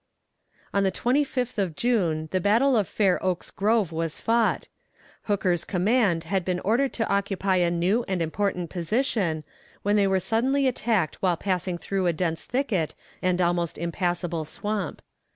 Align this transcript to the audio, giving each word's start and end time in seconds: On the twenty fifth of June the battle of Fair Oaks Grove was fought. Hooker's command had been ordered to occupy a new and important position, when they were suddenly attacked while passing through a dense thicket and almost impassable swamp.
On 0.73 0.81
the 0.83 0.89
twenty 0.89 1.23
fifth 1.23 1.59
of 1.59 1.75
June 1.75 2.27
the 2.31 2.41
battle 2.41 2.75
of 2.75 2.87
Fair 2.87 3.23
Oaks 3.23 3.51
Grove 3.51 3.91
was 3.91 4.19
fought. 4.19 4.67
Hooker's 5.25 5.63
command 5.63 6.23
had 6.23 6.43
been 6.43 6.59
ordered 6.61 6.91
to 6.93 7.07
occupy 7.07 7.57
a 7.57 7.69
new 7.69 8.03
and 8.07 8.19
important 8.19 8.71
position, 8.71 9.43
when 9.83 9.97
they 9.97 10.07
were 10.07 10.19
suddenly 10.19 10.65
attacked 10.65 11.21
while 11.21 11.37
passing 11.37 11.77
through 11.77 12.07
a 12.07 12.13
dense 12.13 12.45
thicket 12.45 12.95
and 13.21 13.43
almost 13.43 13.77
impassable 13.77 14.43
swamp. 14.43 15.03